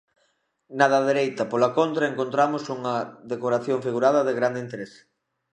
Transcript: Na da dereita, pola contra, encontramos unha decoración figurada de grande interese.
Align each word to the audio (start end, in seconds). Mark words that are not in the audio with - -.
Na 0.77 0.85
da 0.93 0.99
dereita, 1.09 1.43
pola 1.51 1.69
contra, 1.77 2.05
encontramos 2.11 2.63
unha 2.77 2.95
decoración 3.31 3.79
figurada 3.87 4.25
de 4.27 4.33
grande 4.39 4.63
interese. 4.65 4.99